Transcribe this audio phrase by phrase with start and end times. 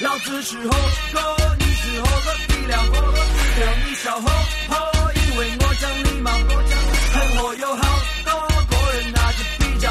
[0.00, 0.70] 老子是火
[1.12, 1.20] 锅，
[1.58, 3.14] 你是火锅底料火锅，
[3.60, 4.22] 让你小猴
[4.68, 4.74] 猴，
[5.12, 7.82] 因为我讲礼貌，很火有好
[8.24, 8.32] 多
[8.70, 9.90] 个人拿着比较，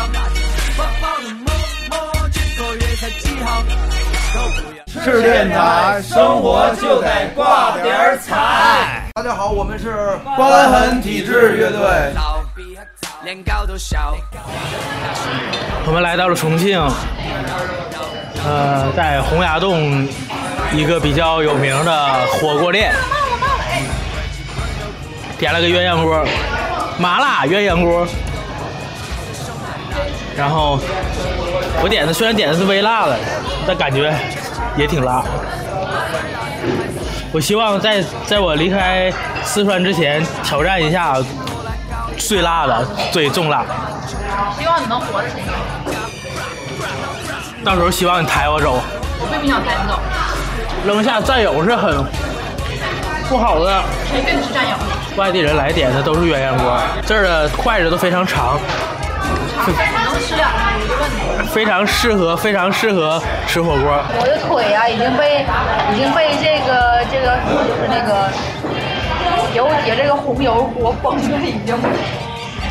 [0.77, 1.53] 饱饱的摸
[1.89, 3.63] 摸，几个月才几号，
[4.33, 5.03] 都不要。
[5.03, 9.09] 是电台，生活就得挂点儿彩。
[9.13, 12.13] 大家好，我们是瘢痕体质乐队。
[13.23, 14.17] 连高都笑。
[15.85, 16.79] 我们来到了重庆，
[18.43, 20.07] 呃，在洪崖洞
[20.73, 22.91] 一个比较有名的火锅店，
[25.37, 26.25] 点了个鸳鸯锅，
[26.97, 28.05] 麻辣鸳鸯锅。
[30.35, 30.79] 然后
[31.83, 33.15] 我点的虽然点的是微辣的，
[33.67, 34.11] 但感觉
[34.75, 35.23] 也挺辣。
[37.31, 39.11] 我希望在在我离开
[39.43, 41.15] 四川之前挑战一下
[42.17, 43.63] 最辣的、最重辣。
[44.57, 45.45] 希望你能活着才行。
[47.63, 48.81] 到时候希望你抬我走。
[49.19, 49.99] 我并不想抬你走，
[50.85, 52.03] 扔下战友是很
[53.29, 53.83] 不好的。
[54.09, 54.75] 谁跟你是战友？
[55.15, 58.57] 外地人来点的都是鸳鸯锅，这儿的筷子都非常长，
[59.67, 61.17] 你能吃两个一个问题。
[61.51, 64.03] 非常适合非常适合吃火锅。
[64.17, 65.45] 我的腿啊，已经被
[65.93, 68.31] 已经被这个这个就是那个
[69.53, 71.77] 油底这个红油锅崩的已经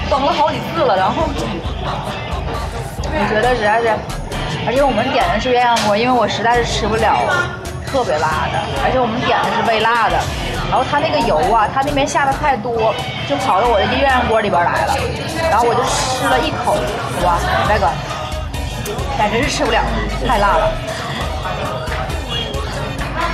[0.09, 1.29] 崩了好几次了，然后
[3.05, 3.95] 我觉得实在是，
[4.66, 7.16] 而且我们点的是鸳鸯锅，因为我实在是吃不了
[7.86, 10.17] 特别辣的，而且我们点的是微辣的，
[10.70, 12.94] 然后它那个油啊，它那边下的太多，
[13.28, 14.94] 就跑到我的鸳鸯锅里边来了，
[15.50, 16.75] 然后我就吃了一口，
[17.25, 17.89] 哇，那个。
[19.20, 19.83] 简直是吃不了，
[20.27, 20.72] 太辣了。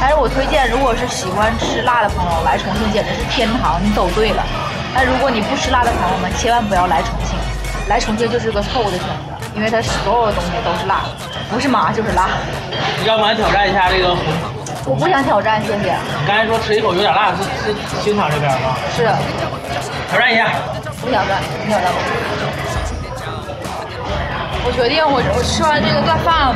[0.01, 4.43] 但是我推荐，如果是喜欢吃辣的朋友来重庆简直是天堂，你走对了。
[4.93, 7.39] 但如果你不吃辣的朋友们，千万不要来重庆，
[7.89, 11.01] 来重庆就是个错误的选择，因为它所有的东西都是辣，
[11.51, 12.29] 不是麻就是辣。
[13.07, 14.23] 要不然挑战一下这个红？
[14.85, 15.97] 我不想挑战，谢谢。
[16.21, 18.77] 你刚才说吃一口有点辣，是是新场这边吗？
[18.95, 19.09] 是，
[20.11, 20.47] 挑战一下。
[21.01, 21.89] 不挑战，不挑战。
[24.69, 26.55] 我决定，我我吃完这个顿饭，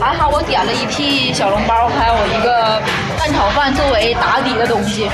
[0.00, 2.80] 还好我点了一屉小笼包，还有一个
[3.18, 5.10] 蛋炒饭作为打底的东西。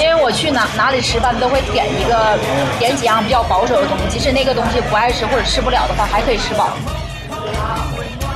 [0.00, 2.38] 因为我去哪哪里吃饭都会点一个
[2.78, 6.70] 点几样比较保守的东西，即使那个东西不爱吃或者吃不了的话，还可以吃饱。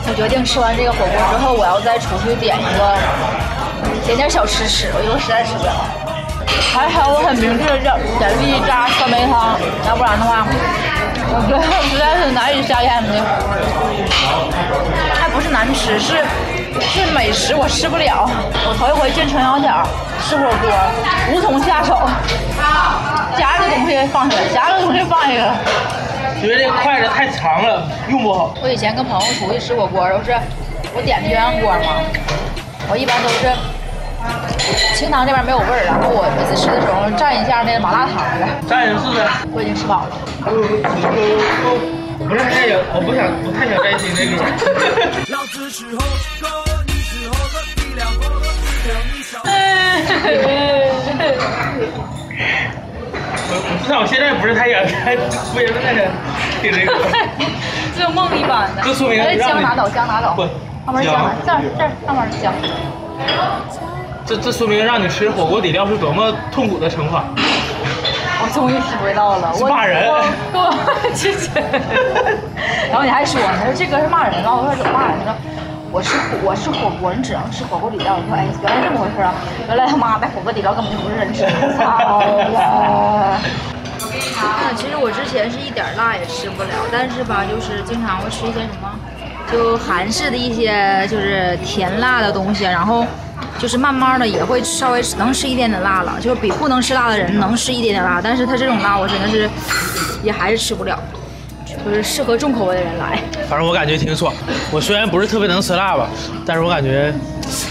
[0.07, 2.95] 我决定吃完这个火锅之后，我要再出去点一个
[4.05, 5.73] 点点小吃吃，因为我实在吃不了。
[6.75, 9.59] 还好我很明智的点点了一扎酸梅汤，
[9.89, 10.47] 要不然的话。
[11.37, 13.25] 我觉得实在是难以下咽的，
[15.15, 16.23] 还不是难吃，是
[16.81, 18.29] 是美食，我吃不了。
[18.67, 19.87] 我头一回进陈小巧
[20.23, 20.71] 吃火锅，
[21.33, 21.99] 无从下手，
[23.39, 25.55] 夹个东西放下来，夹个东西放下来。
[26.43, 28.55] 因为这个筷子太长了，用不好。
[28.63, 30.37] 我以前跟朋友出去吃火锅，都是
[30.95, 32.03] 我点的鸳鸯锅嘛，
[32.91, 33.53] 我一般都是。
[34.95, 38.47] 清汤这边没有味儿，然后我每次吃的时候蘸一下那个麻辣烫的。
[38.67, 39.21] 蘸一试试。
[39.53, 40.17] 我已经吃饱了。
[42.27, 44.33] 不是太想，我不想，不太想担心这个。
[45.29, 46.01] 老子是火
[46.41, 46.49] 锅，
[46.87, 48.41] 你是火锅底料火锅，
[48.89, 49.39] 让你笑。
[53.47, 56.05] 我我知道，我现在不是太想，太不也是太想
[56.63, 56.93] 听这个。
[57.95, 58.83] 就梦一般的。
[58.83, 60.33] 这说明让姜拿走，姜拿走。
[60.35, 60.43] 不，
[60.87, 62.55] 上面姜，这儿这儿上面是姜。
[64.25, 67.23] 这这说明让你吃火锅底料是多么痛苦的惩罚。
[68.55, 70.09] 我终于体会到了，我骂人，
[70.53, 70.71] 我
[71.13, 71.51] 谢谢。
[72.89, 74.55] 然后你还说，你说这歌是骂人啊？
[74.55, 75.19] 我说怎么骂人？
[75.27, 75.35] 他说
[75.91, 78.15] 我吃我吃火锅，你只能吃火锅底料。
[78.15, 79.35] 我说哎，原来这么回事啊！
[79.67, 81.51] 原来他妈的火锅底料根本就不是人吃的。
[81.75, 83.41] 操了！
[84.77, 88.87] 其实我之前是一点辣也吃不了，但是吧，就是经常会吃一些什么，
[89.51, 93.05] 就韩式的一些就是甜辣的东西，然后。
[93.59, 99.49] 就是慢慢的也会稍微能吃一点点辣了，就是比不能吃辣的人能吃一点点辣，但是他这种辣我真的是
[100.23, 100.99] 也还是吃不了，
[101.65, 103.19] 就是适合重口味的人来。
[103.49, 104.33] 反正我感觉挺爽，
[104.71, 106.09] 我虽然不是特别能吃辣吧，
[106.45, 107.13] 但是我感觉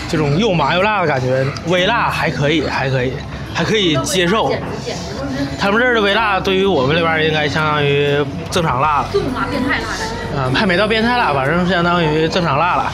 [0.10, 3.14] 这种又麻又辣的感觉，微辣还可以，还可以，
[3.54, 4.52] 还可以接受。
[5.60, 9.08] 他们这儿的微辣对于我们这边应该相当于正常辣了。
[9.12, 10.06] 重辣变态辣的。
[10.36, 12.92] 嗯，还没到变态辣，反正相当于正常辣了。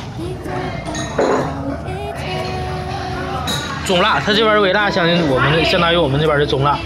[3.89, 6.77] 中辣，它这边微辣相当于我们的，相当于我们这边的中辣。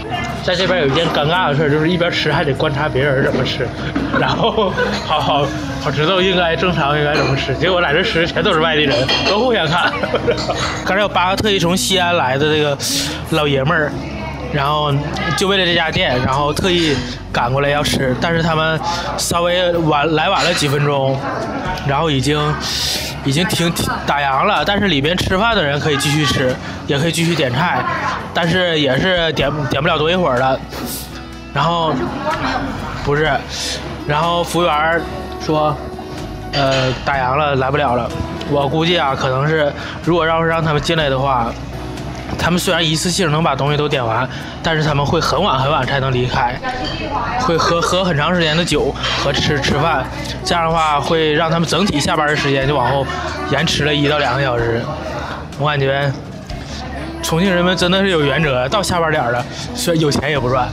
[0.42, 3.68] 在这边有一件尴尬的事，就是一边吃还得观察别人怎么吃，
[4.18, 4.72] 然后
[5.06, 5.46] 好好
[5.82, 7.54] 好知道应该正常应该怎么吃。
[7.56, 8.96] 结果来这吃全都是外地人，
[9.28, 9.92] 都互相看。
[10.86, 12.78] 刚才有八个特意从西安来的这个
[13.32, 13.92] 老爷们儿，
[14.50, 14.90] 然后
[15.36, 16.96] 就为了这家店，然后特意
[17.30, 18.80] 赶过来要吃，但是他们
[19.18, 21.20] 稍微晚来晚了几分钟，
[21.86, 22.40] 然后已经
[23.24, 26.54] 已经停停打烊了，但是里边吃饭的人可以继续吃，
[26.86, 27.82] 也可以继续点菜，
[28.32, 30.58] 但是也是点点不了多一会儿了。
[31.52, 31.94] 然后
[33.04, 33.30] 不是，
[34.06, 35.00] 然后服务员
[35.40, 35.76] 说，
[36.52, 38.10] 呃，打烊了，来不了了。
[38.50, 39.72] 我估计啊，可能是
[40.04, 41.50] 如果要是让他们进来的话，
[42.38, 44.28] 他们虽然一次性能把东西都点完，
[44.62, 46.58] 但是他们会很晚很晚才能离开，
[47.40, 50.04] 会喝喝很长时间的酒和吃吃饭，
[50.44, 53.06] 这样的话会让他们整体下班的时间就往后
[53.50, 54.82] 延迟了一到两个小时。
[55.58, 56.12] 我感觉
[57.22, 59.44] 重庆人们真的是有原则，到下班点了，
[59.74, 60.68] 虽然有钱也不赚。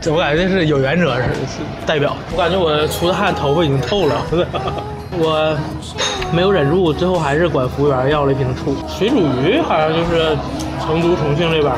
[0.00, 2.16] 这我感觉这是有原则是是代表。
[2.32, 4.20] 我感觉我出的汗，头发已经透了。
[5.12, 5.56] 我
[6.32, 8.74] 没有忍住，最后还是管服务员要了一瓶醋。
[8.88, 10.36] 水煮鱼好像就是
[10.80, 11.72] 成都、重庆这边，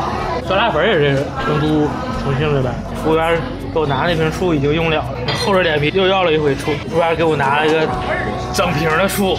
[0.47, 1.89] 酸辣粉也是成都、
[2.23, 2.73] 重庆这边。
[3.03, 3.37] 服务员
[3.73, 5.05] 给我拿那瓶醋已经用了了，
[5.45, 6.71] 厚着脸皮又要了一回醋。
[6.89, 7.81] 服务员给我拿了一个
[8.53, 9.37] 整瓶的醋，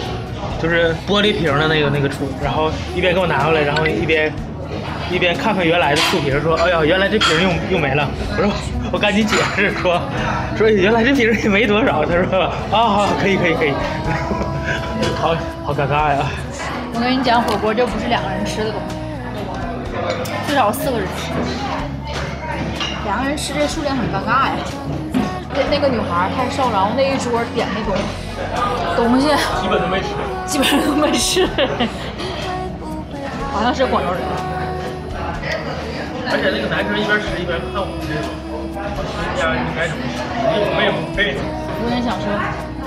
[0.60, 4.30] 就是玻璃瓶的那个那个醋，然后一边给我拿过来，然后一边
[5.10, 8.50] 一边看看原来的醋瓶，说：“哎呀，原来这瓶用用没了。”我说
[8.92, 10.00] ：“我赶紧解释说，
[10.56, 12.42] 说原来这瓶也没多少。”他说
[12.72, 13.72] ：“啊，好，可以，可以，可以。
[15.20, 15.34] ”好
[15.64, 16.18] 好尴尬呀！
[16.94, 18.96] 我跟你讲，火锅就不是两个人吃的东西，
[20.48, 21.32] 至少四个人吃。
[23.04, 24.54] 两个人吃这数量很尴尬呀。
[25.54, 27.96] 那那个女孩太瘦，然后那一桌点那东
[28.96, 29.28] 东西
[29.60, 30.06] 基本都没吃。
[30.46, 31.48] 基本上都没吃，
[33.52, 34.20] 好像是广州人。
[36.28, 38.26] 而且那个男生一边吃一边看我们这种，
[39.36, 40.18] 这样应该怎么吃？
[40.58, 41.38] 我们也不配。
[41.82, 42.26] 有点想说，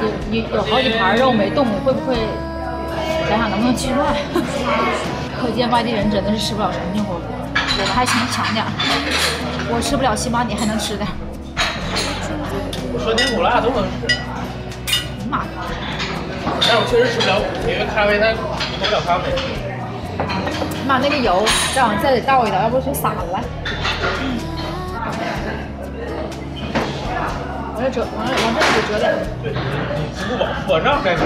[0.01, 2.15] 有你有好几盘肉没动，会不会
[3.29, 4.03] 想想能不能继续卖？
[5.39, 7.23] 可见外地人真的是吃不了重庆火锅，
[7.55, 8.67] 我们还请强点儿。
[9.71, 11.11] 我吃不了，起码你还能吃点儿。
[12.99, 14.19] 酸甜苦辣都能吃，
[15.29, 15.49] 妈呀，
[16.59, 19.31] 但是我确实吃不了苦，因为咖啡它喝不了咖啡。
[20.89, 21.45] 妈那个油，
[21.75, 23.23] 再往这里倒一倒，要不就洒了。
[23.31, 23.39] 往
[27.77, 29.13] 这折，往这往这里折点。
[29.43, 31.21] 对，你支付宝我上再说，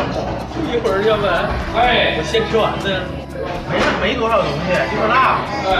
[0.68, 1.46] 一会儿要不然，
[1.78, 3.08] 哎，我先吃完呢，
[3.72, 5.40] 没事没多少东西，就是辣。
[5.64, 5.72] 对。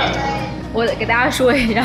[0.72, 1.84] 我得给大家说一下，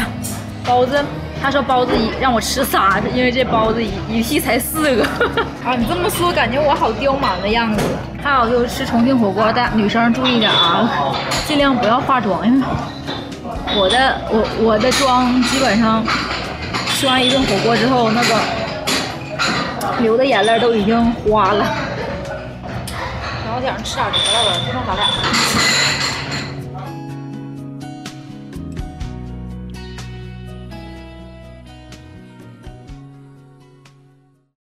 [0.64, 1.04] 包子，
[1.43, 5.02] 他说包子一让我吃仨，因为这包子一一屉才四个。
[5.64, 7.82] 啊，你这么说，感觉我好刁蛮的样子。
[8.23, 11.14] 还有就是吃重庆火锅，大女生注意点啊，
[11.46, 12.67] 尽量不要化妆，因为
[13.76, 16.05] 我的我我的妆基本上
[16.88, 18.34] 吃完一顿火锅之后，那个
[20.00, 21.64] 流的眼泪都已经花了。
[23.46, 25.06] 早点吃点得了吧，不知道咋俩。